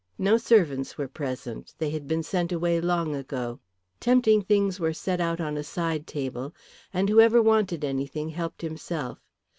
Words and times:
No 0.17 0.35
servants 0.35 0.97
were 0.97 1.07
present, 1.07 1.75
they 1.77 1.91
had 1.91 2.07
been 2.07 2.23
sent 2.23 2.51
away 2.51 2.81
long 2.81 3.13
ago. 3.15 3.59
Tempting 3.99 4.41
things 4.41 4.79
were 4.79 4.93
set 4.93 5.21
out 5.21 5.39
on 5.39 5.57
a 5.57 5.63
side 5.63 6.07
table, 6.07 6.55
and 6.91 7.07
whoever 7.07 7.39
wanted 7.39 7.85
anything 7.85 8.29
helped 8.29 8.63
himself. 8.63 9.19